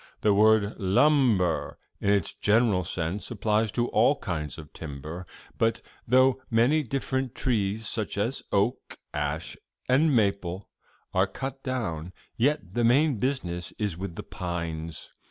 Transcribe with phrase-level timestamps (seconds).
[0.21, 5.27] The word "lumber," in its general sense, applies to all kinds of timber.
[5.59, 9.55] But though many different trees, such as oak, ash
[9.87, 10.67] and maple,
[11.13, 15.11] are cut down, yet the main business is with the pines.